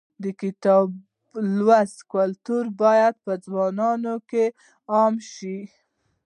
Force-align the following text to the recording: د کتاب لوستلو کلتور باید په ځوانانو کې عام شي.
د 0.23 0.25
کتاب 0.41 0.87
لوستلو 1.57 2.05
کلتور 2.13 2.63
باید 2.81 3.15
په 3.25 3.33
ځوانانو 3.45 4.13
کې 4.29 4.45
عام 4.93 5.15
شي. 5.31 5.59